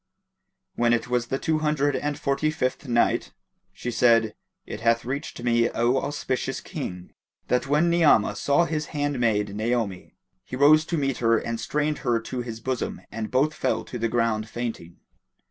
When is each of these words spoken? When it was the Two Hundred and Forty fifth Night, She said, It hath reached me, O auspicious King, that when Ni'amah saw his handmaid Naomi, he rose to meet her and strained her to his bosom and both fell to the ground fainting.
When 0.73 0.93
it 0.93 1.09
was 1.09 1.27
the 1.27 1.37
Two 1.37 1.59
Hundred 1.59 1.95
and 1.95 2.17
Forty 2.17 2.49
fifth 2.49 2.87
Night, 2.87 3.33
She 3.71 3.91
said, 3.91 4.33
It 4.65 4.79
hath 4.81 5.05
reached 5.05 5.43
me, 5.43 5.69
O 5.69 5.95
auspicious 5.97 6.59
King, 6.59 7.13
that 7.49 7.67
when 7.67 7.87
Ni'amah 7.91 8.35
saw 8.35 8.65
his 8.65 8.87
handmaid 8.97 9.55
Naomi, 9.55 10.15
he 10.43 10.55
rose 10.55 10.85
to 10.85 10.97
meet 10.97 11.17
her 11.19 11.37
and 11.37 11.59
strained 11.59 11.99
her 11.99 12.19
to 12.19 12.41
his 12.41 12.59
bosom 12.61 13.01
and 13.11 13.29
both 13.29 13.53
fell 13.53 13.83
to 13.83 13.99
the 13.99 14.09
ground 14.09 14.49
fainting. 14.49 14.97